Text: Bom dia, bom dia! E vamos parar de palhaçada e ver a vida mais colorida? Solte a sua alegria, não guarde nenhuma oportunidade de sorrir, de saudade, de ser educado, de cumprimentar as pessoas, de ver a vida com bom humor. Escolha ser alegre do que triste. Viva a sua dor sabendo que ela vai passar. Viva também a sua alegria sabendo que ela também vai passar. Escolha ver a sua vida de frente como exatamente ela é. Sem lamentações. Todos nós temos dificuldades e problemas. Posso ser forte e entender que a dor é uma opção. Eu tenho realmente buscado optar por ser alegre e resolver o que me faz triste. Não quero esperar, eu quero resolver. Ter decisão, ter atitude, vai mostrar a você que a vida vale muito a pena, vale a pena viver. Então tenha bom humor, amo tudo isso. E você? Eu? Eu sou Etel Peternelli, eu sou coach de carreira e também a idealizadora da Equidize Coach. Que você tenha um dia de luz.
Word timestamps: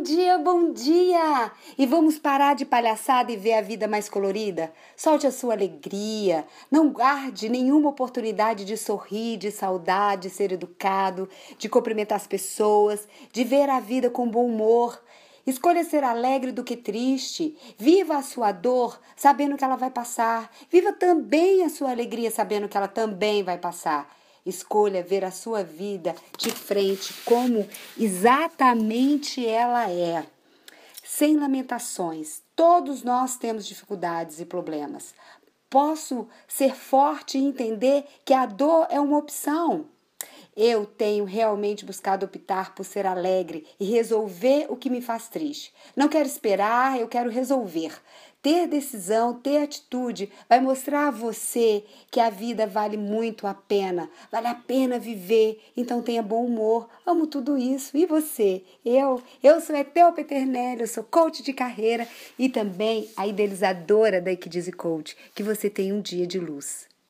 Bom 0.00 0.04
dia, 0.04 0.38
bom 0.38 0.72
dia! 0.72 1.52
E 1.76 1.84
vamos 1.84 2.18
parar 2.18 2.54
de 2.54 2.64
palhaçada 2.64 3.30
e 3.30 3.36
ver 3.36 3.52
a 3.52 3.60
vida 3.60 3.86
mais 3.86 4.08
colorida? 4.08 4.72
Solte 4.96 5.26
a 5.26 5.30
sua 5.30 5.52
alegria, 5.52 6.46
não 6.70 6.88
guarde 6.88 7.50
nenhuma 7.50 7.90
oportunidade 7.90 8.64
de 8.64 8.78
sorrir, 8.78 9.36
de 9.36 9.50
saudade, 9.50 10.22
de 10.22 10.30
ser 10.30 10.52
educado, 10.52 11.28
de 11.58 11.68
cumprimentar 11.68 12.16
as 12.16 12.26
pessoas, 12.26 13.06
de 13.30 13.44
ver 13.44 13.68
a 13.68 13.78
vida 13.78 14.08
com 14.08 14.26
bom 14.26 14.46
humor. 14.46 14.98
Escolha 15.46 15.84
ser 15.84 16.02
alegre 16.02 16.50
do 16.50 16.64
que 16.64 16.78
triste. 16.78 17.54
Viva 17.76 18.16
a 18.16 18.22
sua 18.22 18.52
dor 18.52 18.98
sabendo 19.14 19.58
que 19.58 19.64
ela 19.64 19.76
vai 19.76 19.90
passar. 19.90 20.50
Viva 20.70 20.94
também 20.94 21.62
a 21.62 21.68
sua 21.68 21.90
alegria 21.90 22.30
sabendo 22.30 22.70
que 22.70 22.76
ela 22.76 22.88
também 22.88 23.42
vai 23.42 23.58
passar. 23.58 24.08
Escolha 24.50 25.02
ver 25.02 25.24
a 25.24 25.30
sua 25.30 25.62
vida 25.62 26.14
de 26.36 26.50
frente 26.50 27.14
como 27.24 27.66
exatamente 27.98 29.46
ela 29.46 29.90
é. 29.90 30.26
Sem 31.02 31.36
lamentações. 31.36 32.42
Todos 32.54 33.02
nós 33.02 33.36
temos 33.36 33.66
dificuldades 33.66 34.40
e 34.40 34.44
problemas. 34.44 35.14
Posso 35.68 36.28
ser 36.46 36.74
forte 36.74 37.38
e 37.38 37.44
entender 37.44 38.04
que 38.24 38.34
a 38.34 38.44
dor 38.44 38.86
é 38.90 39.00
uma 39.00 39.18
opção. 39.18 39.86
Eu 40.56 40.84
tenho 40.84 41.24
realmente 41.24 41.84
buscado 41.84 42.26
optar 42.26 42.74
por 42.74 42.84
ser 42.84 43.06
alegre 43.06 43.66
e 43.78 43.84
resolver 43.84 44.66
o 44.68 44.76
que 44.76 44.90
me 44.90 45.00
faz 45.00 45.28
triste. 45.28 45.72
Não 45.94 46.08
quero 46.08 46.26
esperar, 46.26 47.00
eu 47.00 47.08
quero 47.08 47.30
resolver. 47.30 47.92
Ter 48.42 48.66
decisão, 48.66 49.34
ter 49.34 49.58
atitude, 49.58 50.32
vai 50.48 50.60
mostrar 50.60 51.08
a 51.08 51.10
você 51.10 51.84
que 52.10 52.18
a 52.18 52.30
vida 52.30 52.66
vale 52.66 52.96
muito 52.96 53.46
a 53.46 53.52
pena, 53.52 54.10
vale 54.32 54.46
a 54.46 54.54
pena 54.54 54.98
viver. 54.98 55.62
Então 55.76 56.02
tenha 56.02 56.22
bom 56.22 56.46
humor, 56.46 56.88
amo 57.06 57.26
tudo 57.26 57.58
isso. 57.58 57.96
E 57.96 58.06
você? 58.06 58.64
Eu? 58.82 59.22
Eu 59.42 59.60
sou 59.60 59.76
Etel 59.76 60.12
Peternelli, 60.12 60.80
eu 60.80 60.88
sou 60.88 61.04
coach 61.04 61.42
de 61.42 61.52
carreira 61.52 62.08
e 62.38 62.48
também 62.48 63.10
a 63.14 63.26
idealizadora 63.26 64.22
da 64.22 64.32
Equidize 64.32 64.72
Coach. 64.72 65.16
Que 65.34 65.42
você 65.42 65.68
tenha 65.68 65.94
um 65.94 66.00
dia 66.00 66.26
de 66.26 66.38
luz. 66.38 66.89